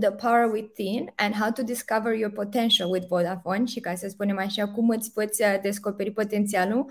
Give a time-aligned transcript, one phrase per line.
[0.00, 4.38] the power within and how to discover your potential with Vodafone și ca să spunem
[4.38, 6.84] așa, cum îți poți uh, descoperi potențialul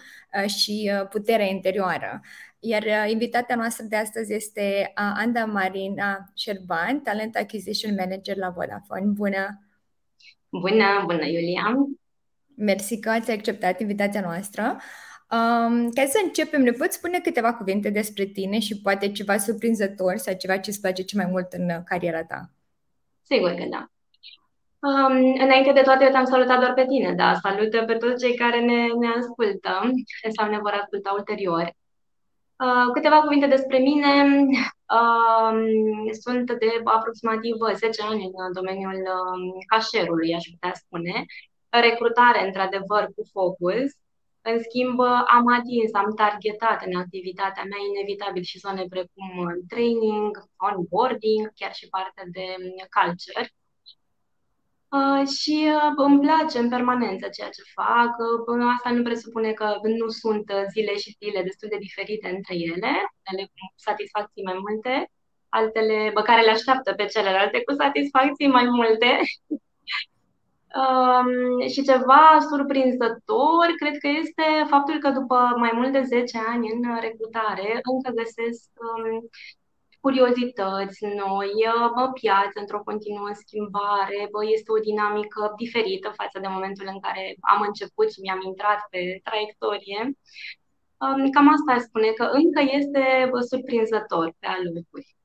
[0.43, 2.21] uh, și uh, puterea interioară.
[2.59, 9.05] Iar invitata noastră de astăzi este Anda Marina Șerban, Talent Acquisition Manager la Vodafone.
[9.05, 9.61] Bună!
[10.49, 11.75] Bună, bună Iulia!
[12.55, 14.77] Mersi că ați acceptat invitația noastră.
[15.31, 20.17] Um, ca să începem, ne poți spune câteva cuvinte despre tine și poate ceva surprinzător
[20.17, 22.51] sau ceva ce îți place cel mai mult în cariera ta?
[23.29, 23.85] Sigur că da.
[24.79, 28.35] Um, înainte de toate, eu te-am salutat doar pe tine, da, salută pe toți cei
[28.35, 29.81] care ne, ne ascultă
[30.35, 31.71] sau ne vor asculta ulterior.
[32.59, 34.23] Uh, câteva cuvinte despre mine.
[34.99, 35.59] Uh,
[36.21, 41.25] sunt de aproximativ 10 ani în domeniul uh, cașerului, aș putea spune.
[41.69, 43.91] Recrutare, într-adevăr, cu focus.
[44.51, 44.99] În schimb,
[45.37, 49.29] am atins, am targetat în activitatea mea inevitabil și zone precum
[49.67, 50.31] training,
[50.67, 52.45] onboarding, chiar și partea de
[52.95, 53.43] culture.
[54.95, 58.11] Uh, și uh, îmi place în permanență ceea ce fac.
[58.47, 59.67] Uh, asta nu presupune că
[59.99, 62.93] nu sunt zile și zile destul de diferite între ele,
[63.31, 65.11] ele cu satisfacții mai multe,
[65.49, 69.09] altele pe care le așteaptă pe celelalte cu satisfacții mai multe.
[70.75, 76.71] Um, și ceva surprinzător, cred că este faptul că după mai mult de 10 ani
[76.71, 79.29] în recrutare, încă găsesc um,
[79.99, 81.51] curiozități noi,
[81.95, 87.35] bă, piață într-o continuă schimbare, bă, este o dinamică diferită față de momentul în care
[87.53, 90.01] am început și mi-am intrat pe traiectorie.
[91.03, 95.16] Um, cam asta spune că încă este bă, surprinzător pe alocuri.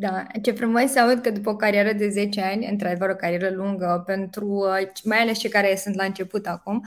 [0.00, 3.50] Da, ce frumos să aud că după o carieră de 10 ani, într-adevăr o carieră
[3.50, 6.82] lungă pentru uh, mai ales cei care sunt la început acum,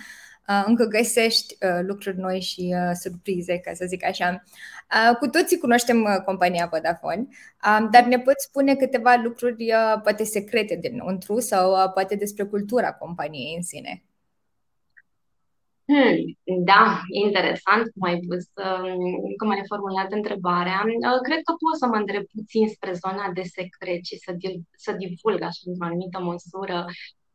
[0.48, 4.44] uh, încă găsești uh, lucruri noi și surprize, ca să zic așa.
[5.20, 7.28] Cu toții cunoaștem compania Vodafone,
[7.80, 9.74] um, dar ne poți spune câteva lucruri
[10.04, 14.04] poate secrete dinăuntru sau poate despre cultura companiei în sine?
[15.92, 20.84] Hmm, da, interesant cum ai pus, um, cum ai formulat întrebarea.
[20.86, 24.32] Uh, cred că pot să mă îndrept puțin spre zona de secret și să,
[24.78, 26.86] să divulg așa într-o anumită măsură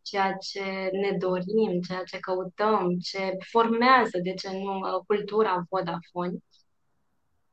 [0.03, 0.65] ceea ce
[1.03, 3.23] ne dorim, ceea ce căutăm, ce
[3.53, 6.37] formează, de ce nu, uh, cultura Vodafone.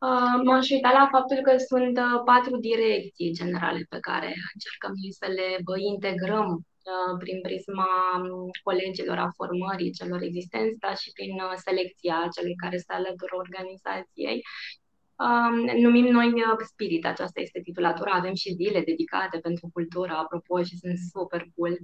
[0.08, 5.48] Uh, m-aș uita la faptul că sunt patru direcții generale pe care încercăm să le
[5.94, 6.73] integrăm Uh,
[7.18, 7.88] prin prisma
[8.22, 13.34] um, colegilor, a formării celor existenți, dar și prin uh, selecția celor care se alătură
[13.44, 14.42] organizației.
[15.26, 15.56] Um,
[15.86, 20.78] numim noi uh, Spirit, aceasta este titulatura, avem și zile dedicate pentru cultură, apropo, și
[20.78, 21.78] sunt super cool.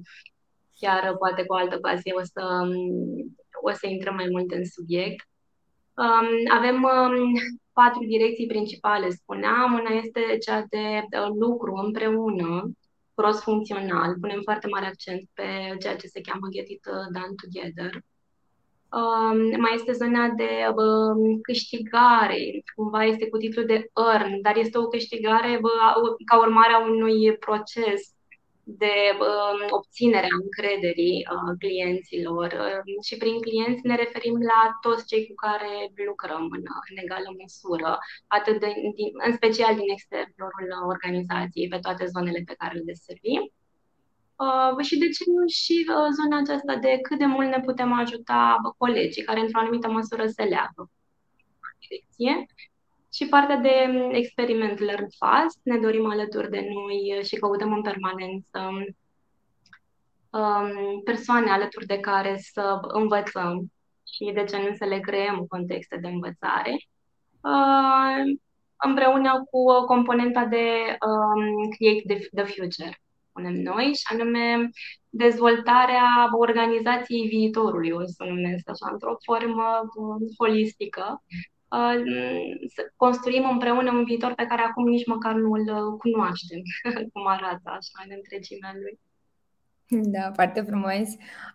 [0.80, 4.66] Chiar poate cu o altă ocazie o să, um, o să intrăm mai mult în
[4.66, 5.28] subiect.
[6.58, 6.88] Avem
[7.74, 9.74] patru direcții principale, spuneam.
[9.74, 11.04] Una este cea de
[11.40, 12.72] lucru împreună,
[13.20, 17.92] cross-funcțional, punem foarte mare accent pe ceea ce se cheamă Get It uh, Done Together.
[18.92, 24.78] Um, mai este zona de um, câștigare, cumva este cu titlul de earn, dar este
[24.78, 25.70] o câștigare bă,
[26.26, 28.14] ca urmare a unui proces
[28.78, 35.28] de uh, obținerea încrederii uh, clienților uh, și prin clienți ne referim la toți cei
[35.28, 35.72] cu care
[36.10, 37.98] lucrăm în, în egală măsură,
[38.28, 43.44] atât de, din, în special din exteriorul organizației, pe toate zonele pe care le deservim.
[44.46, 47.92] Uh, și de ce nu și uh, zona aceasta de cât de mult ne putem
[47.94, 50.82] ajuta colegii care într-o anumită măsură se leagă
[51.80, 52.46] direcție
[53.20, 55.60] și partea de mm, experiment Learn Fast.
[55.64, 58.60] Ne dorim alături de noi și căutăm în permanență
[60.30, 63.72] um, persoane alături de care să învățăm
[64.14, 66.72] și de ce nu să le creăm contexte de învățare.
[67.42, 68.38] Uh,
[68.86, 74.70] împreună cu componenta de um, Create the, the Future, spunem noi, și anume
[75.10, 81.24] dezvoltarea organizației viitorului, o să numesc așa, într-o formă um, holistică,
[82.76, 86.62] să construim împreună un viitor pe care acum nici măcar nu îl uh, cunoaștem,
[87.14, 89.00] cum arată așa în întregimea lui.
[89.92, 91.08] Da, foarte frumos.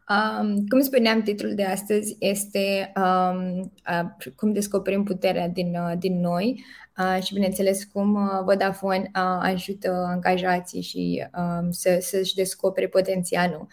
[0.08, 6.20] Um, cum spuneam, titlul de astăzi este um, uh, Cum descoperim puterea din, uh, din
[6.20, 6.64] noi
[6.98, 13.66] uh, și, bineînțeles, cum uh, Vodafone uh, ajută angajații și um, să, să-și descopere potențialul.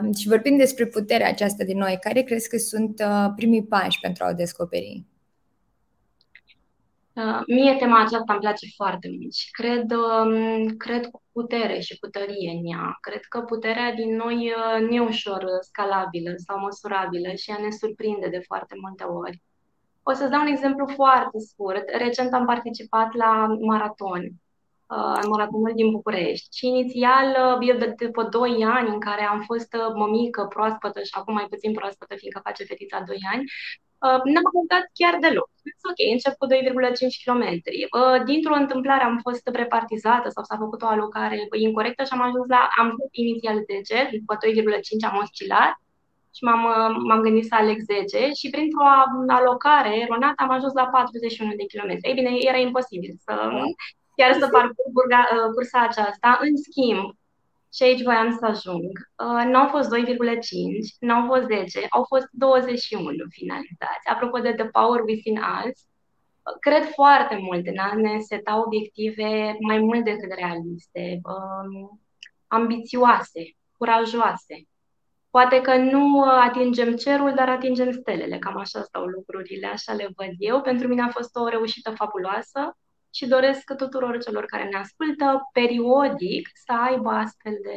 [0.00, 4.00] Um, și vorbind despre puterea aceasta din noi, care crezi că sunt uh, primii pași
[4.00, 5.04] pentru a o descoperi?
[7.18, 11.98] Uh, mie tema aceasta îmi place foarte mult și cred, um, cred cu putere și
[11.98, 12.96] cu tărie în ea.
[13.00, 17.70] Cred că puterea din noi uh, nu e ușor scalabilă sau măsurabilă și ea ne
[17.70, 19.42] surprinde de foarte multe ori.
[20.02, 21.84] O să-ți dau un exemplu foarte scurt.
[21.88, 26.56] Recent am participat la maraton, uh, maratonul din București.
[26.56, 31.34] Și inițial, eu de după 2 ani în care am fost mămică, proaspătă și acum
[31.34, 33.87] mai puțin proaspătă, fiindcă face fetița 2 ani, Uh,
[34.32, 35.50] n-am apucat chiar deloc.
[35.90, 37.44] Ok, încep cu 2,5 km.
[37.98, 42.46] Uh, dintr-o întâmplare am fost repartizată sau s-a făcut o alocare incorrectă și am ajuns
[42.54, 45.72] la, am fost inițial 10, după 2,5 am oscilat
[46.36, 48.86] și m-am, uh, m-am gândit să aleg 10 și printr-o
[49.38, 51.90] alocare eronată am ajuns la 41 de km.
[52.08, 53.32] Ei bine, era imposibil să
[54.18, 54.94] chiar să parcurg
[55.54, 56.38] cursa aceasta.
[56.40, 57.04] În schimb,
[57.74, 58.92] și aici voiam să ajung.
[59.16, 60.04] Uh, nu au fost 2,5,
[61.00, 64.08] nu au fost 10, au fost 21 finalizați.
[64.12, 69.56] Apropo de The Power Within Us, uh, cred foarte mult în a ne seta obiective
[69.60, 72.00] mai mult decât realiste, um,
[72.46, 74.66] ambițioase, curajoase.
[75.30, 78.38] Poate că nu atingem cerul, dar atingem stelele.
[78.38, 80.60] Cam așa stau lucrurile, așa le văd eu.
[80.60, 82.76] Pentru mine a fost o reușită fabuloasă
[83.18, 87.76] și doresc tuturor celor care ne ascultă periodic să aibă astfel de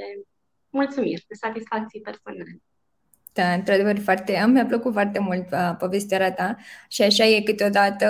[0.69, 2.61] mulțumiri, de satisfacții personale.
[3.33, 6.57] Da, într-adevăr, foarte, mi-a plăcut foarte mult uh, povestea ta
[6.87, 8.07] și așa e câteodată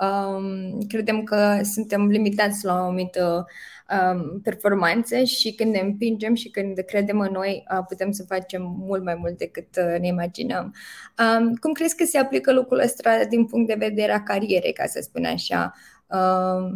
[0.00, 3.46] um, credem că suntem limitați la o anumită
[3.90, 8.74] um, performanță și când ne împingem și când credem în noi uh, putem să facem
[8.78, 10.74] mult mai mult decât uh, ne imaginăm.
[11.18, 14.86] Um, cum crezi că se aplică lucrul ăsta din punct de vedere a carierei, ca
[14.86, 15.72] să spun așa?
[16.10, 16.72] Uh,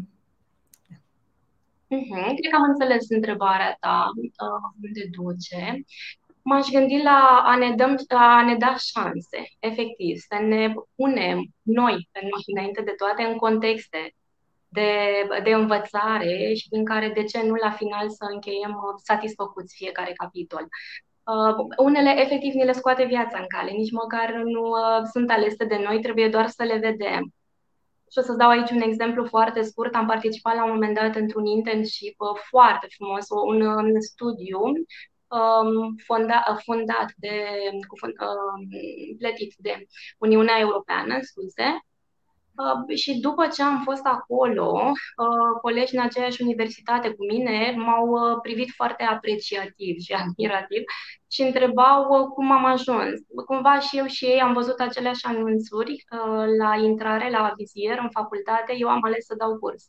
[1.88, 2.34] uh-huh.
[2.38, 5.84] Cred că am înțeles întrebarea ta, uh, unde duce.
[6.42, 12.08] M-aș gândi la a ne, dăm, a ne da șanse, efectiv, să ne punem noi,
[12.12, 14.14] pe noi, înainte de toate, în contexte
[14.68, 14.90] de,
[15.42, 20.68] de învățare și din care, de ce nu, la final să încheiem satisfăcuți fiecare capitol.
[21.24, 25.64] Uh, unele, efectiv, ni le scoate viața în cale, nici măcar nu uh, sunt alese
[25.64, 27.32] de noi, trebuie doar să le vedem.
[28.14, 29.94] Și o să-ți dau aici un exemplu foarte scurt.
[29.94, 34.60] Am participat la un moment dat într-un internship uh, foarte frumos, un, un studiu
[35.38, 37.34] um, fonda, uh, fondat de,
[37.88, 38.68] cu, um,
[39.18, 39.86] plătit de
[40.18, 41.93] Uniunea Europeană, scuze, Uh,
[42.94, 48.38] și după ce am fost acolo, uh, colegi în aceeași universitate cu mine m-au uh,
[48.42, 50.82] privit foarte apreciativ și admirativ
[51.30, 53.20] și întrebau uh, cum am ajuns.
[53.46, 58.10] Cumva și eu și ei am văzut aceleași anunțuri uh, la intrare la vizier în
[58.10, 59.84] facultate, eu am ales să dau curs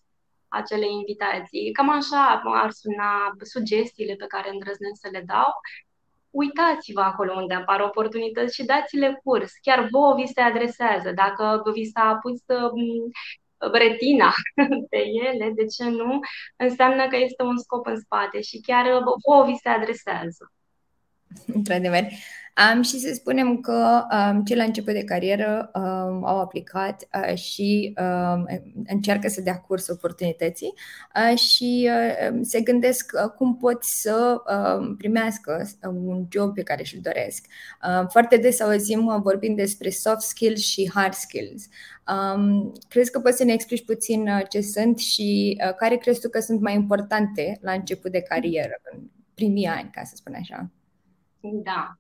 [0.48, 1.72] acele invitații.
[1.72, 3.12] Cam așa ar suna
[3.42, 5.52] sugestiile pe care îndrăznesc să le dau
[6.36, 9.52] uitați-vă acolo unde apar oportunități și dați-le curs.
[9.62, 11.12] Chiar vouă vi se adresează.
[11.12, 13.12] Dacă vi s-a pus um,
[13.72, 14.34] retina
[14.92, 16.20] pe ele, de ce nu?
[16.56, 18.86] Înseamnă că este un scop în spate și chiar
[19.26, 20.54] vouă vi se adresează.
[21.48, 22.04] Într-adevăr.
[22.74, 27.38] Um, și să spunem că um, cei la început de carieră um, au aplicat uh,
[27.38, 28.46] și um,
[28.86, 30.74] încearcă să dea curs oportunității
[31.16, 36.84] uh, și uh, se gândesc uh, cum pot să uh, primească un job pe care
[36.84, 37.46] și-l doresc.
[37.88, 41.64] Uh, foarte des auzim uh, vorbind despre soft skills și hard skills.
[42.08, 46.20] Um, crezi că poți să ne explici puțin uh, ce sunt și uh, care crezi
[46.20, 49.00] tu că sunt mai importante la început de carieră, în
[49.34, 50.70] primii ani, ca să spun așa?
[51.40, 52.00] Da.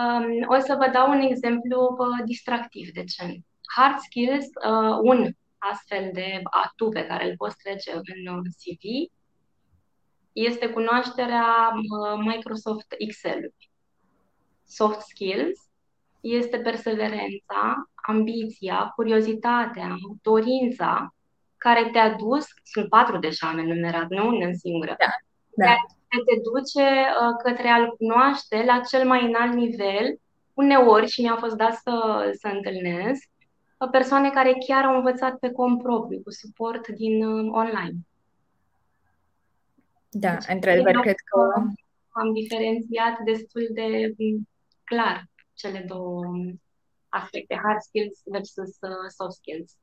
[0.00, 3.40] Um, o să vă dau un exemplu uh, distractiv de ce.
[3.76, 9.12] Hard skills, uh, un astfel de atu pe care îl poți trece în uh, CV,
[10.32, 13.70] este cunoașterea uh, Microsoft Excel-ului.
[14.66, 15.60] Soft skills
[16.20, 21.14] este perseverența, ambiția, curiozitatea, dorința
[21.56, 25.06] care te-a dus, sunt patru deja am enumerat, nu în singură, da,
[25.66, 25.76] da
[26.18, 30.20] te duce uh, către a-l cunoaște la cel mai înalt nivel,
[30.54, 31.94] uneori, și mi-a fost dat să,
[32.40, 33.28] să întâlnesc,
[33.78, 37.96] uh, persoane care chiar au învățat pe cont propriu, cu suport din uh, online.
[40.10, 41.62] Da, deci, într-adevăr, cred că...
[42.12, 44.48] Am diferențiat destul de mm,
[44.84, 45.24] clar
[45.54, 46.24] cele două
[47.08, 48.78] aspecte, hard skills versus
[49.16, 49.76] soft skills.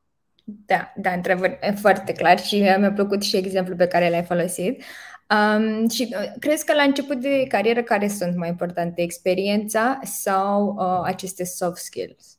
[0.43, 4.83] Da, da, într-adevăr, e foarte clar și mi-a plăcut și exemplul pe care l-ai folosit.
[5.29, 10.75] Um, și uh, crezi că la început de carieră care sunt mai importante, experiența sau
[10.77, 12.36] uh, aceste soft skills?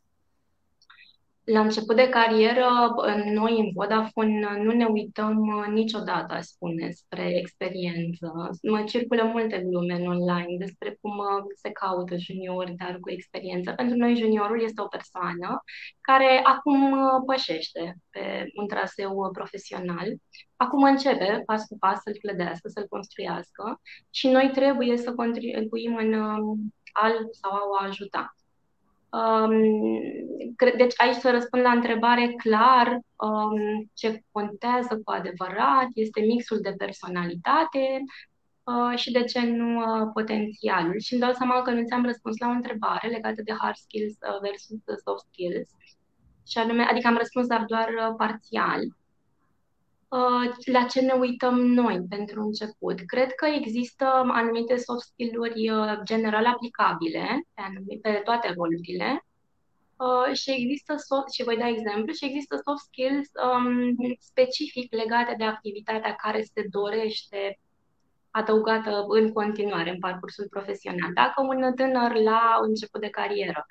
[1.52, 7.38] La început de carieră, noi în Vodafone nu ne uităm uh, niciodată, aș spune, spre
[7.38, 8.50] experiență.
[8.62, 13.72] Mă circulă multe glume în online despre cum uh, se caută juniori, dar cu experiență.
[13.72, 15.62] Pentru noi juniorul este o persoană
[16.00, 20.08] care acum uh, pășește pe un traseu profesional,
[20.56, 26.12] acum începe pas cu pas să-l clădească, să-l construiască și noi trebuie să contribuim în
[26.92, 28.32] al sau a o ajuta.
[29.10, 29.52] Um,
[30.76, 36.74] deci aici să răspund la întrebare clar um, ce contează cu adevărat este mixul de
[36.78, 38.02] personalitate
[38.64, 40.98] uh, și de ce nu uh, potențialul.
[40.98, 44.12] Și îmi dau seama că nu ți-am răspuns la o întrebare legată de hard skills
[44.12, 45.68] uh, versus soft skills.
[46.46, 48.80] Și anume, adică am răspuns dar doar uh, parțial.
[50.08, 53.00] Uh, la ce ne uităm noi pentru început?
[53.06, 59.26] Cred că există anumite soft skill-uri uh, general aplicabile pe, anumite, pe toate rolurile
[59.96, 65.34] uh, și există soft, și voi da exemplu, și există soft skills um, specific legate
[65.38, 67.58] de activitatea care se dorește
[68.30, 71.12] adăugată în continuare în parcursul profesional.
[71.14, 73.66] Dacă un tânăr la început de carieră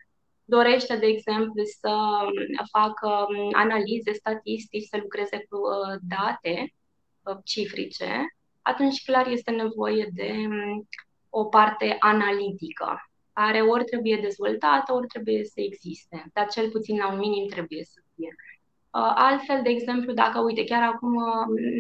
[0.50, 1.96] dorește, de exemplu, să
[2.72, 6.74] facă um, analize statistici, să lucreze cu uh, date
[7.24, 10.88] uh, cifrice, atunci clar este nevoie de um,
[11.30, 17.12] o parte analitică, care ori trebuie dezvoltată, ori trebuie să existe, dar cel puțin la
[17.12, 18.36] un minim trebuie să fie.
[18.36, 21.16] Uh, altfel, de exemplu, dacă, uite, chiar acum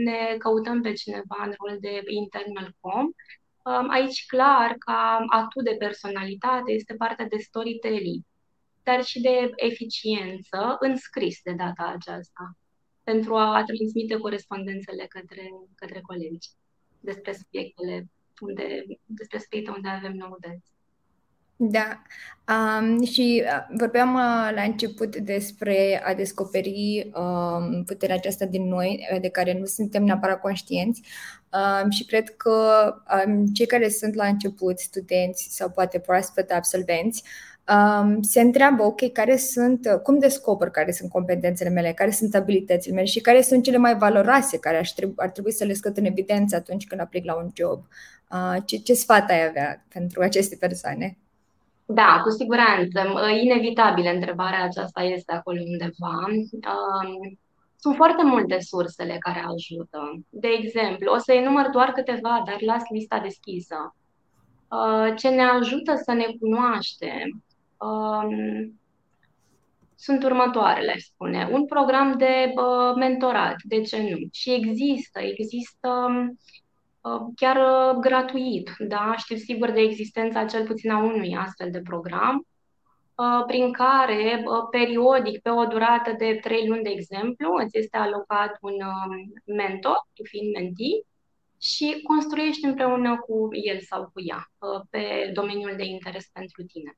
[0.03, 5.75] ne căutăm pe cineva în rol de internal com, um, aici clar, ca atât de
[5.79, 8.24] personalitate, este partea de storytelling
[8.88, 12.58] dar și de eficiență în scris de data aceasta,
[13.03, 16.50] pentru a transmite corespondențele către, către colegi
[17.00, 18.06] despre subiectele
[18.39, 20.72] unde, despre subiecte unde avem noutăți.
[21.60, 22.01] Da,
[22.53, 29.08] um, și uh, vorbeam uh, la început despre a descoperi um, puterea aceasta din noi,
[29.13, 31.01] uh, de care nu suntem neapărat conștienți
[31.51, 32.56] um, și cred că
[33.25, 37.56] um, cei care sunt la început, studenți sau poate proaspăt absolvenți, um,
[38.21, 43.05] se întreabă, ok, care sunt, cum descoper care sunt competențele mele, care sunt abilitățile mele
[43.05, 46.05] și care sunt cele mai valoroase care aș trebui, ar trebui să le scot în
[46.05, 47.83] evidență atunci când aplic la un job.
[48.31, 51.17] Uh, ce, ce sfat ai avea pentru aceste persoane?
[51.86, 53.00] Da, cu siguranță.
[53.43, 56.25] Inevitabil întrebarea aceasta este acolo undeva.
[56.27, 57.39] Um,
[57.79, 60.19] sunt foarte multe sursele care ajută.
[60.29, 63.95] De exemplu, o să enumăr doar câteva, dar las lista deschisă.
[64.69, 67.43] Uh, ce ne ajută să ne cunoaștem
[67.77, 68.79] um,
[69.96, 71.50] sunt următoarele, spune.
[71.51, 74.17] Un program de uh, mentorat, de ce nu?
[74.31, 75.89] Și există, există
[77.01, 79.15] uh, chiar uh, gratuit, da?
[79.17, 82.48] Știu sigur de existența cel puțin a unui astfel de program,
[83.15, 87.98] uh, prin care uh, periodic, pe o durată de trei luni, de exemplu, îți este
[87.98, 91.01] alocat un uh, mentor, tu fiind mentee,
[91.62, 96.98] și construiești împreună cu el sau cu ea uh, pe domeniul de interes pentru tine.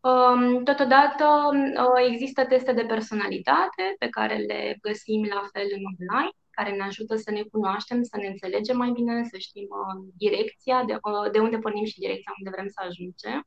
[0.00, 1.24] Um, totodată
[1.54, 6.82] uh, există teste de personalitate pe care le găsim la fel în online, care ne
[6.82, 11.30] ajută să ne cunoaștem, să ne înțelegem mai bine, să știm uh, direcția, de, uh,
[11.32, 13.46] de unde pornim și direcția unde vrem să ajungem.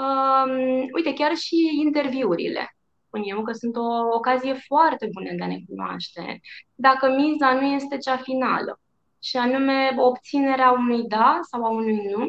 [0.00, 2.76] Um, uite, chiar și interviurile.
[3.06, 6.40] Spun eu că sunt o ocazie foarte bună de a ne cunoaște.
[6.74, 8.80] Dacă miza nu este cea finală,
[9.24, 12.26] și anume obținerea unui da sau a unui nu,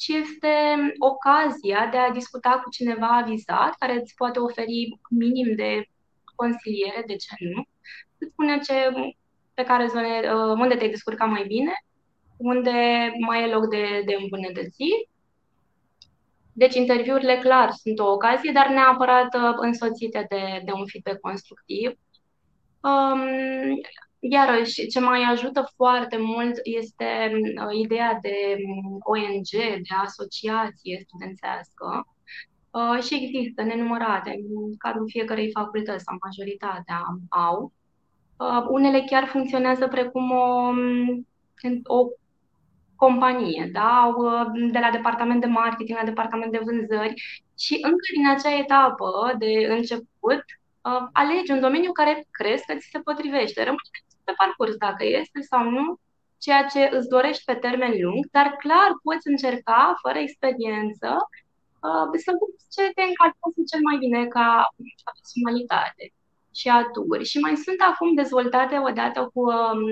[0.00, 0.54] ci este
[0.98, 5.88] ocazia de a discuta cu cineva avizat, care îți poate oferi minim de
[6.34, 7.66] consiliere, de ce nu,
[8.18, 8.74] îți spune ce,
[9.54, 11.72] pe care zone, uh, unde te-ai descurcat mai bine,
[12.36, 12.70] unde
[13.26, 15.08] mai e loc de, de îmbunătățiri.
[16.52, 21.90] Deci interviurile, clar, sunt o ocazie, dar neapărat uh, însoțite de, de un feedback constructiv.
[22.80, 23.80] Um,
[24.22, 32.06] Iarăși, ce mai ajută foarte mult este uh, ideea de um, ONG, de asociație studențească.
[32.70, 37.72] Uh, și există nenumărate, în cadrul fiecărei facultăți sau majoritatea au.
[38.36, 41.26] Uh, unele chiar funcționează precum o, um,
[41.84, 42.06] o
[42.96, 44.00] companie, da?
[44.00, 44.12] Au
[44.72, 49.66] de la departament de marketing la departament de vânzări și încă din acea etapă de
[49.68, 50.44] început
[51.12, 53.60] alegi un domeniu care crezi că ți se potrivește.
[53.60, 53.88] Rămâne
[54.30, 55.84] pe parcurs dacă este sau nu
[56.44, 61.08] ceea ce îți dorești pe termen lung, dar clar poți încerca, fără experiență,
[61.86, 64.48] uh, să vezi ce te încalzează cel mai bine ca,
[65.04, 66.04] ca personalitate
[66.58, 67.24] și aturi.
[67.30, 69.82] Și mai sunt acum dezvoltate odată cu um,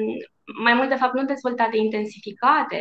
[0.66, 2.78] mai mult de fapt nu dezvoltate, intensificate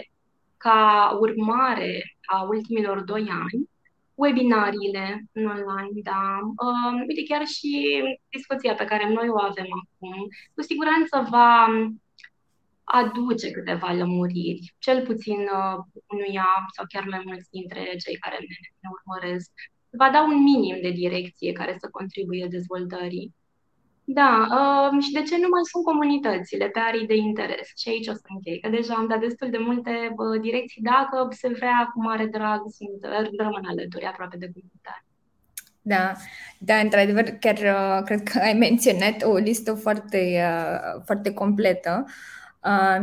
[0.58, 0.82] ca
[1.20, 1.94] urmare
[2.34, 3.70] a ultimilor doi ani,
[4.18, 6.40] webinariile în online, da.
[6.66, 7.72] Uh, uite, chiar și
[8.30, 11.68] discuția pe care noi o avem acum, cu siguranță va
[12.84, 18.56] aduce câteva lămuriri, cel puțin uh, unuia sau chiar mai mulți dintre cei care ne,
[18.82, 19.52] ne urmăresc.
[19.90, 23.36] Va da un minim de direcție care să contribuie dezvoltării.
[24.10, 27.68] Da, uh, și de ce nu mai sunt comunitățile pe arii de interes?
[27.76, 30.82] Și aici o să închei, că deja am dat destul de multe uh, direcții.
[30.82, 33.00] Dacă se vrea cu mare drag, sunt,
[33.38, 35.06] rămân alături aproape de comunitate.
[35.82, 36.14] Da,
[36.60, 42.04] da, într-adevăr, chiar uh, cred că ai menționat o listă foarte, uh, foarte completă.
[42.06, 42.37] Uh, Um,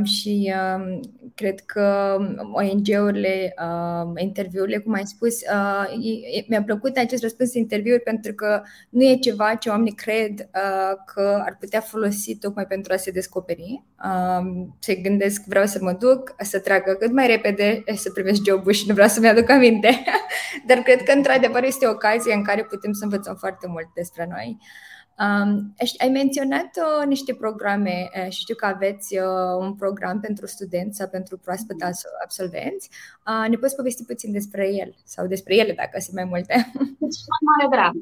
[0.03, 1.01] și um,
[1.35, 2.17] cred că
[2.53, 9.03] ONG-urile, uh, interviurile, cum ai spus, uh, mi-a plăcut acest răspuns interviuri pentru că nu
[9.03, 13.83] e ceva ce oamenii cred uh, că ar putea folosi tocmai pentru a se descoperi.
[14.05, 18.73] Uh, se gândesc, vreau să mă duc, să tragă cât mai repede, să primesc jobul
[18.73, 20.05] și nu vreau să-mi aduc aminte.
[20.67, 24.27] Dar cred că, într-adevăr, este o ocazie în care putem să învățăm foarte mult despre
[24.31, 24.59] noi.
[24.61, 30.21] Uh, Um, ai menționat uh, niște programe uh, și știu că aveți uh, un program
[30.21, 31.77] pentru studenți sau pentru proaspăt
[32.23, 32.91] absolvenți.
[33.27, 36.73] Uh, ne poți povesti puțin despre el sau despre ele, dacă sunt mai multe?
[36.99, 37.93] Deci, mare drag.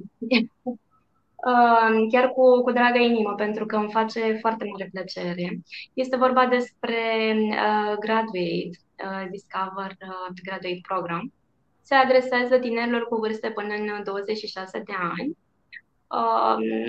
[1.44, 5.60] Uh, chiar cu, cu dragă inimă, pentru că îmi face foarte mare plăcere.
[5.92, 8.70] Este vorba despre uh, Graduate,
[9.04, 11.32] uh, Discover uh, Graduate Program.
[11.82, 15.41] Se adresează tinerilor cu vârste până în 26 de ani Um,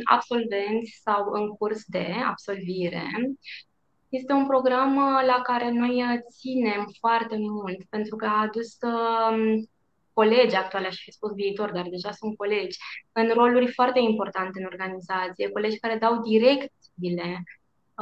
[0.04, 3.04] absolvenți sau în curs de absolvire.
[4.20, 8.78] Este un program uh, la care noi uh, ținem foarte mult, pentru că a adus
[8.82, 9.70] um,
[10.14, 12.78] colegi actuale, aș fi spus viitor, dar deja sunt colegi,
[13.12, 17.44] în roluri foarte importante în organizație, colegi care dau direcțiile,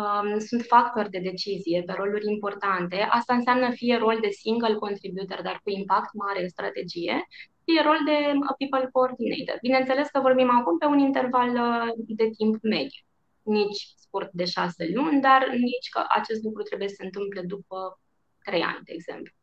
[0.02, 3.08] um, sunt factori de decizie pe roluri importante.
[3.10, 7.28] Asta înseamnă fie rol de single contributor, dar cu impact mare în strategie,
[7.66, 9.58] fie rol de uh, people coordinator.
[9.62, 13.02] Bineînțeles că vorbim acum pe un interval uh, de timp mediu,
[13.42, 18.00] nici scurt de șase luni, dar nici că acest lucru trebuie să se întâmple după
[18.44, 19.34] trei ani, de exemplu.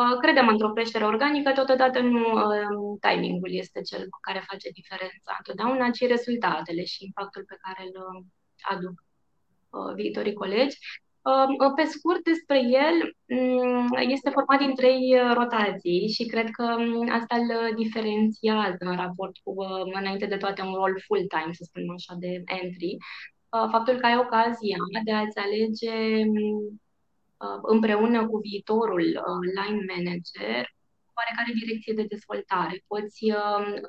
[0.00, 2.24] Uh, credem într-o creștere organică, totodată nu
[3.00, 8.26] timingul este cel care face diferența întotdeauna, ci rezultatele și impactul pe care îl
[8.62, 9.04] aduc
[9.94, 10.76] viitorii colegi.
[11.76, 17.08] Pe scurt, despre el, mm, este format din trei uh, rotații și cred că mm,
[17.12, 21.90] asta îl diferențiază în raport cu, uh, înainte de toate, un rol full-time, să spunem
[21.90, 22.96] așa, de entry.
[22.96, 26.80] Uh, faptul că ai ocazia de a-ți alege mm,
[27.62, 29.06] împreună cu viitorul
[29.58, 30.62] line manager
[31.18, 32.84] oarecare direcție de dezvoltare.
[32.86, 33.24] Poți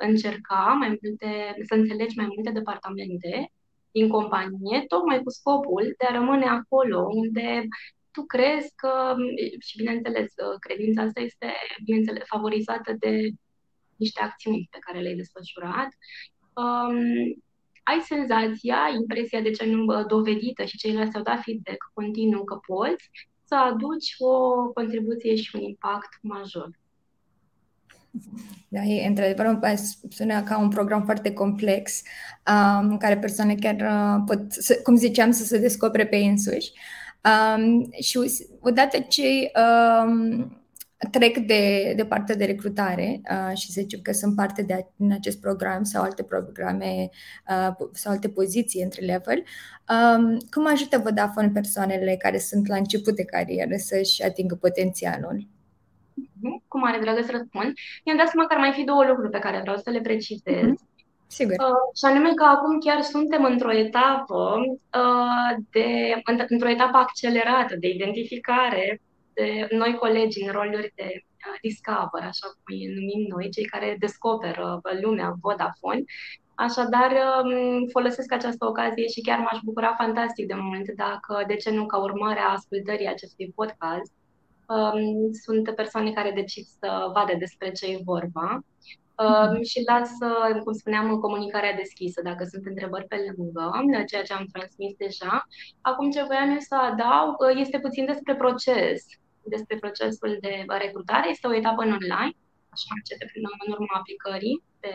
[0.08, 3.52] încerca mai multe, să înțelegi mai multe departamente
[3.98, 7.68] din companie, tocmai cu scopul de a rămâne acolo unde
[8.12, 9.16] tu crezi că,
[9.60, 11.48] și bineînțeles, credința asta este,
[11.84, 13.30] bineînțeles, favorizată de
[13.96, 15.90] niște acțiuni pe care le-ai desfășurat,
[16.54, 16.98] um,
[17.84, 23.10] ai senzația, impresia de ce nu dovedită și ceilalți au dat feedback continuu că poți
[23.44, 26.70] să aduci o contribuție și un impact major.
[28.68, 29.60] Da, e într-adevăr
[30.10, 32.02] sună ca un program foarte complex
[32.48, 36.28] um, în care persoane chiar uh, pot, să, cum ziceam, să se descopere pe ei
[36.28, 36.72] însuși.
[37.26, 38.20] Um, și
[38.60, 39.52] odată ce
[40.06, 40.66] um,
[41.12, 45.12] trec de, de partea de recrutare uh, și să zicem că sunt parte de în
[45.12, 47.10] acest program sau alte programe
[47.50, 49.44] uh, sau alte poziții între level,
[49.90, 55.48] um, cum ajută Vodafone persoanele care sunt la început de carieră să-și atingă potențialul?
[56.68, 57.74] Cu mare dragă să răspund.
[58.06, 60.64] Mi-am dat seama că ar mai fi două lucruri pe care vreau să le precizez.
[60.64, 60.94] Mm-hmm.
[61.28, 61.56] Sigur.
[61.60, 64.58] Uh, și anume că acum chiar suntem într-o etapă
[65.02, 65.88] uh, de,
[66.48, 69.02] într-o etapă accelerată de identificare
[69.34, 73.96] de noi colegi în roluri de uh, discover, așa cum îi numim noi, cei care
[74.00, 76.04] descoperă lumea Vodafone.
[76.56, 81.70] Așadar, um, folosesc această ocazie și chiar m-aș bucura fantastic de mult dacă, de ce
[81.72, 84.12] nu, ca urmare a ascultării acestui podcast,
[84.68, 88.64] Um, sunt persoane care decid să vadă despre ce e vorba
[89.24, 90.10] um, și las,
[90.64, 93.72] cum spuneam, comunicarea deschisă, dacă sunt întrebări pe lângă,
[94.08, 95.48] ceea ce am transmis deja.
[95.82, 99.06] Acum ce voiam eu să adaug este puțin despre proces,
[99.44, 101.30] despre procesul de recrutare.
[101.30, 102.36] Este o etapă în online,
[102.76, 104.92] așa începe prin în urma aplicării pe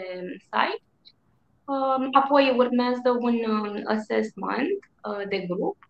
[0.51, 0.83] site.
[1.65, 4.79] Um, apoi urmează un um, assessment
[5.09, 5.90] uh, de grup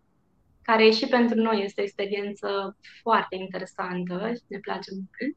[0.62, 5.36] care și pentru noi este o experiență foarte interesantă și ne place mult.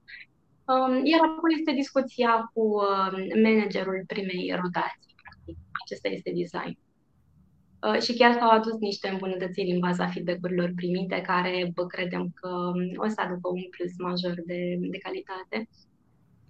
[0.71, 5.15] Um, iar apoi este discuția cu um, managerul primei rotații.
[5.83, 6.77] Acesta este design.
[7.85, 12.49] Uh, și chiar s-au adus niște îmbunătățiri în baza feedback-urilor primite, care bă, credem că
[12.49, 14.61] um, o să aducă un plus major de,
[14.93, 15.57] de calitate.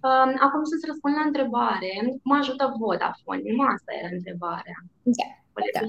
[0.08, 3.50] Um, acum să-ți răspund la întrebare, cum ajută Vodafone?
[3.56, 4.78] Nu asta era întrebarea.
[5.16, 5.26] Da.
[5.74, 5.80] da.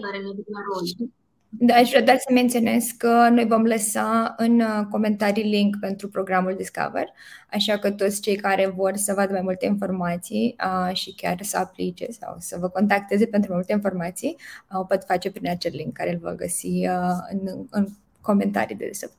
[1.59, 6.09] Da, aș vrea doar să menționez că noi vom lăsa în uh, comentarii link pentru
[6.09, 7.07] programul Discover,
[7.51, 11.57] așa că toți cei care vor să vadă mai multe informații uh, și chiar să
[11.57, 14.35] aplice sau să vă contacteze pentru mai multe informații,
[14.71, 17.87] uh, o pot face prin acel link care îl vă găsi uh, în, în
[18.21, 19.15] comentarii de desubt.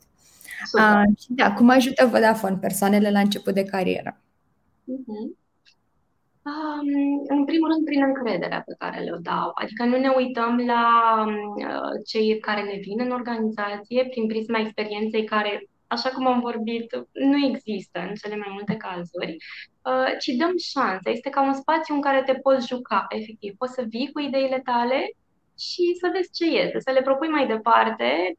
[0.73, 4.21] Uh, și da, cum ajută Vodafone persoanele la început de carieră?
[4.85, 5.46] Uh-huh.
[6.47, 9.51] Um, în primul rând, prin încrederea pe care le-o dau.
[9.55, 10.85] Adică nu ne uităm la
[11.27, 16.87] uh, cei care ne vin în organizație prin prisma experienței care, așa cum am vorbit,
[17.13, 19.37] nu există în cele mai multe cazuri,
[19.83, 21.11] uh, ci dăm șanse.
[21.11, 23.55] Este ca un spațiu în care te poți juca, efectiv.
[23.59, 25.11] Poți să vii cu ideile tale
[25.59, 28.37] și să vezi ce iese, să le propui mai departe,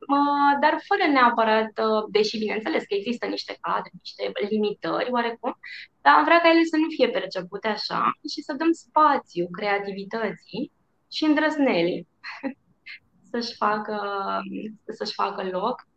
[0.62, 5.58] dar fără neapărat, uh, deși bineînțeles că există niște cadre, niște limitări oarecum,
[6.02, 10.72] dar am vrea ca ele să nu fie percepute așa și să dăm spațiu creativității
[11.12, 12.08] și îndrăznelii
[13.32, 13.98] să-și facă,
[14.88, 15.88] să-și facă loc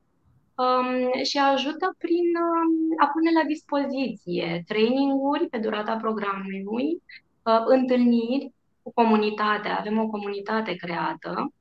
[0.62, 7.02] um, și ajută prin um, a pune la dispoziție traininguri pe durata programului,
[7.42, 8.52] uh, întâlniri
[8.90, 11.52] cu comunitatea, avem o comunitate creată.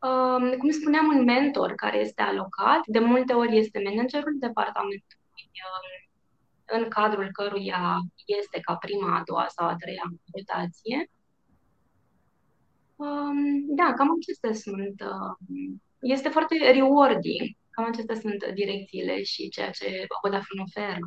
[0.00, 6.08] Um, cum spuneam, un mentor care este alocat, de multe ori este managerul departamentului, um,
[6.78, 11.10] în cadrul căruia este ca prima, a doua sau a treia rotație.
[12.96, 15.02] Um, da, cam acestea sunt.
[16.00, 17.56] Este foarte rewarding.
[17.70, 20.98] Cam acestea sunt direcțiile și ceea ce Vodafone oferă.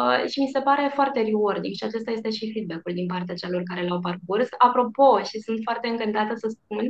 [0.00, 3.62] Uh, și mi se pare foarte rewarding și acesta este și feedback-ul din partea celor
[3.70, 4.48] care l-au parcurs.
[4.58, 6.84] Apropo, și sunt foarte încântată să spun,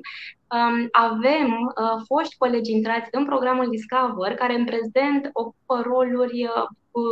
[0.57, 0.77] um,
[1.09, 7.03] avem uh, foști colegi intrați în programul Discover care în prezent ocupă roluri uh, cu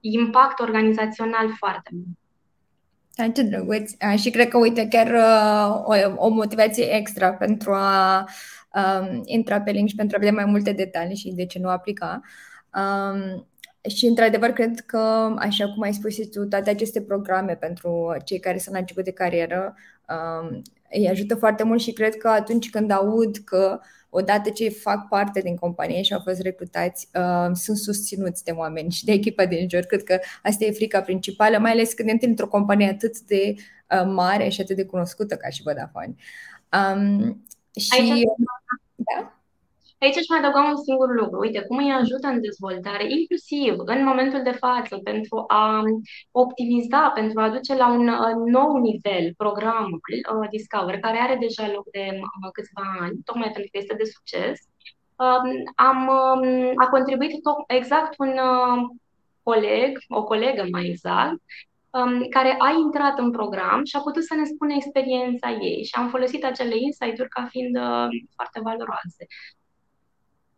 [0.00, 2.16] impact organizațional foarte mult.
[3.16, 3.90] Da, ce drăguț!
[4.16, 8.24] Și cred că, uite, chiar uh, o, o motivație extra pentru a
[8.74, 11.68] um, intra pe link și pentru a vedea mai multe detalii și de ce nu
[11.68, 12.20] aplica.
[12.74, 13.46] Um,
[13.88, 18.38] și, într-adevăr, cred că, așa cum ai spus și tu, toate aceste programe pentru cei
[18.38, 19.74] care sunt la început de carieră
[20.08, 25.08] um, îi ajută foarte mult și cred că atunci când aud că odată ce fac
[25.08, 29.46] parte din companie și au fost recrutați, uh, sunt susținuți de oameni și de echipa
[29.46, 29.80] din jur.
[29.80, 34.04] Cred că asta e frica principală, mai ales când întâlni într-o companie atât de uh,
[34.06, 36.14] mare și atât de cunoscută ca și Vodafone.
[36.94, 37.44] Um,
[37.76, 38.00] și...
[38.00, 38.24] Aici...
[38.94, 39.41] Da?
[40.02, 41.38] Aici aș mai adăuga un singur lucru.
[41.38, 45.82] Uite, cum îi ajută în dezvoltare, inclusiv în momentul de față, pentru a
[46.30, 51.72] optimiza, pentru a duce la un uh, nou nivel programul uh, Discover, care are deja
[51.74, 54.58] loc de uh, câțiva ani, tocmai pentru că este de succes.
[55.24, 58.32] Um, am, um, a contribuit tot, exact un
[59.42, 61.40] coleg, o colegă mai exact,
[61.90, 65.94] um, care a intrat în program și a putut să ne spună experiența ei și
[65.94, 69.26] am folosit acele insight-uri ca fiind uh, foarte valoroase.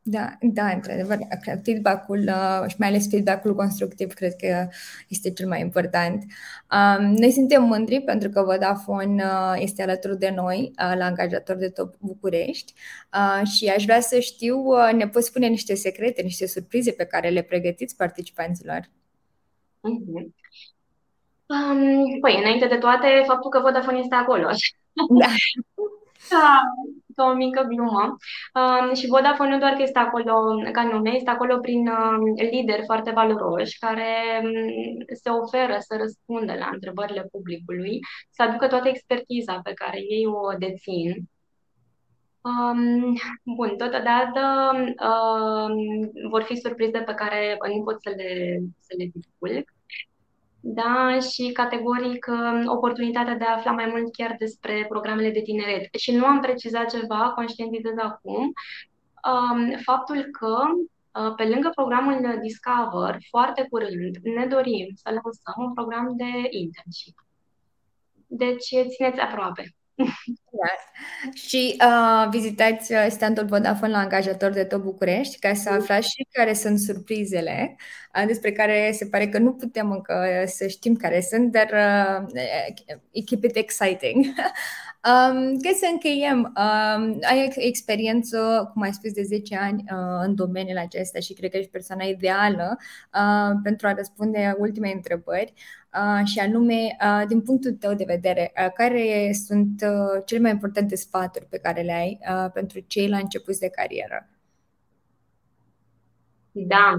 [0.06, 1.18] Da, da, într-adevăr,
[1.62, 4.68] feedback-ul uh, și mai ales feedback-ul constructiv cred că
[5.08, 6.24] este cel mai important.
[6.70, 11.56] Um, noi suntem mândri pentru că Vodafone uh, este alături de noi uh, la angajator
[11.56, 12.72] de top București
[13.12, 17.04] uh, și aș vrea să știu, uh, ne poți spune niște secrete, niște surprize pe
[17.04, 18.80] care le pregătiți participanților?
[18.80, 20.26] Mm-hmm.
[21.46, 24.48] Um, păi, înainte de toate, faptul că Vodafone este acolo.
[25.18, 25.26] Da.
[26.30, 26.60] da,
[27.16, 28.16] ca o mică glumă.
[28.54, 30.32] Uh, și Vodafone nu doar că este acolo
[30.72, 36.54] ca nume, este acolo prin uh, lideri foarte valoroși care um, se oferă să răspundă
[36.54, 37.98] la întrebările publicului,
[38.30, 41.14] să aducă toată expertiza pe care ei o dețin.
[42.40, 43.14] Um,
[43.56, 49.64] bun, totodată um, vor fi surprize pe care nu pot să le, să le divulg.
[50.66, 55.94] Da, și categoric um, oportunitatea de a afla mai mult chiar despre programele de tineret.
[55.94, 58.53] Și nu am precizat ceva, conștientizez acum,
[59.33, 60.57] um, faptul că
[61.20, 67.27] uh, pe lângă programul Discover, foarte curând ne dorim să lansăm un program de internship.
[68.27, 69.74] Deci țineți aproape.
[70.56, 70.68] Da.
[71.34, 76.26] Și uh, vizitați uh, standul Vodafone la angajator de tot București ca să aflați și
[76.32, 77.76] care sunt surprizele
[78.14, 83.24] uh, despre care se pare că nu putem încă să știm care sunt, dar uh,
[83.26, 84.24] keep it exciting.
[85.06, 90.34] Um, că să încheiem, um, ai experiență, cum ai spus, de 10 ani uh, în
[90.34, 92.76] domeniul acesta și cred că ești persoana ideală
[93.14, 95.52] uh, pentru a răspunde ultimele întrebări
[95.94, 100.50] uh, și anume, uh, din punctul tău de vedere, uh, care sunt uh, cele mai
[100.50, 104.28] importante sfaturi pe care le ai uh, pentru cei la început de carieră?
[106.56, 106.94] Da,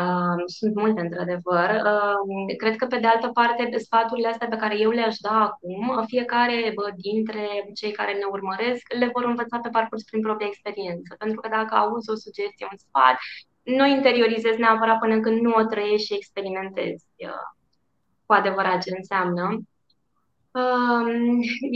[0.00, 1.68] uh, sunt multe, într-adevăr.
[1.70, 6.04] Uh, cred că, pe de altă parte, sfaturile astea pe care eu le-aș da acum,
[6.06, 11.14] fiecare bă, dintre cei care ne urmăresc le vor învăța pe parcurs prin propria experiență.
[11.18, 13.16] Pentru că dacă auzi o sugestie, un sfat,
[13.62, 17.46] nu interiorizezi neapărat până când nu o trăiești și experimentezi uh,
[18.26, 19.44] cu adevărat ce înseamnă.
[20.50, 21.06] Uh,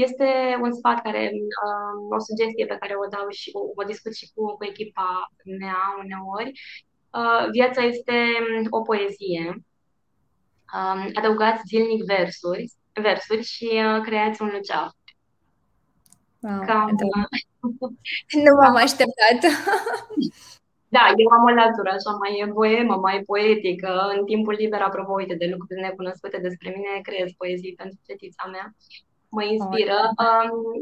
[0.06, 4.14] este un sfat care, uh, o sugestie pe care o dau și o, o discut
[4.14, 5.08] și cu, cu echipa
[5.60, 6.94] mea uneori, Uh,
[7.50, 8.12] viața este
[8.60, 9.64] um, o poezie.
[10.74, 14.92] Um, adăugați zilnic versuri, versuri și uh, creați un luceaf.
[16.40, 16.90] Wow, Cam,
[18.44, 19.40] nu m-am așteptat.
[20.88, 23.90] Da, eu am o latură așa mai poemă, mai poetică.
[24.16, 28.74] În timpul liber, apropo, uite, de lucruri necunoscute despre mine, creez poezii pentru fetița mea
[29.36, 29.98] mă inspiră.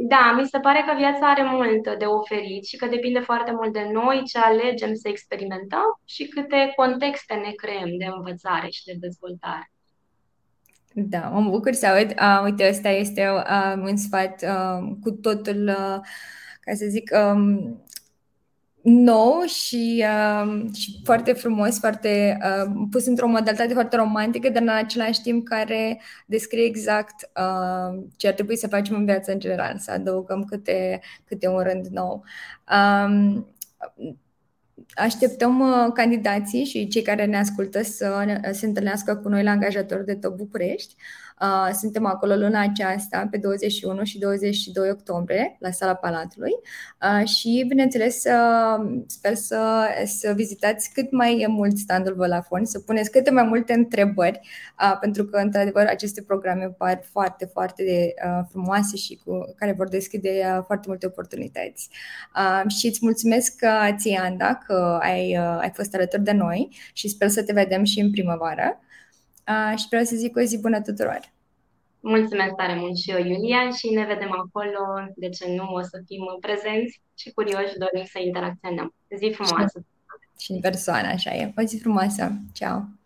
[0.08, 3.72] Da, mi se pare că viața are mult de oferit și că depinde foarte mult
[3.72, 8.94] de noi ce alegem să experimentăm și câte contexte ne creăm de învățare și de
[9.00, 9.66] dezvoltare.
[10.94, 12.10] Da, mă bucur să aud.
[12.10, 15.98] Uh, uite, ăsta este uh, un sfat uh, cu totul, uh,
[16.60, 17.83] ca să zic, um,
[18.84, 24.68] nou și, uh, și foarte frumos, foarte uh, pus într-o modalitate foarte romantică, dar în
[24.68, 29.78] același timp care descrie exact uh, ce ar trebui să facem în viață în general,
[29.78, 32.24] să adăugăm câte, câte un rând nou.
[32.72, 33.46] Um,
[34.94, 40.02] Așteptăm uh, candidații și cei care ne ascultă să se întâlnească cu noi la angajator
[40.02, 40.94] de Top București.
[41.40, 46.50] Uh, suntem acolo luna aceasta, pe 21 și 22 octombrie, la sala Palatului
[47.02, 48.22] uh, și, bineînțeles,
[49.06, 54.40] sper să, să vizitați cât mai mult standul Vodafone, să puneți câte mai multe întrebări,
[55.00, 58.14] pentru că, într-adevăr, aceste programe par foarte, foarte
[58.50, 61.88] frumoase și cu care vor deschide foarte multe oportunități.
[62.78, 63.64] Și îți mulțumesc,
[63.96, 68.00] ție, Anda, că ai, ai fost alături de noi și sper să te vedem și
[68.00, 68.80] în primăvară.
[69.48, 71.20] Uh, și vreau să zic o zi bună tuturor!
[72.00, 75.12] Mulțumesc tare mult și eu, Iulia, și ne vedem acolo.
[75.16, 75.64] De ce nu?
[75.72, 78.94] O să fim prezenți și curioși, dorim să interacționăm.
[79.16, 79.84] Zi frumoasă!
[80.38, 81.52] Și în persoană, așa e.
[81.56, 82.32] O zi frumoasă!
[82.52, 82.78] Ciao!
[82.78, 83.03] Da.